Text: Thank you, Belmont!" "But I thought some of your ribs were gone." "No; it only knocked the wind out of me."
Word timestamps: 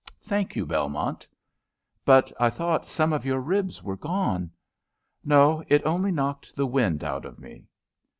Thank 0.23 0.55
you, 0.55 0.65
Belmont!" 0.65 1.27
"But 2.05 2.31
I 2.39 2.49
thought 2.49 2.87
some 2.87 3.13
of 3.13 3.23
your 3.23 3.39
ribs 3.39 3.83
were 3.83 3.95
gone." 3.95 4.49
"No; 5.23 5.63
it 5.67 5.85
only 5.85 6.11
knocked 6.11 6.55
the 6.55 6.65
wind 6.65 7.03
out 7.03 7.23
of 7.23 7.37
me." 7.37 7.67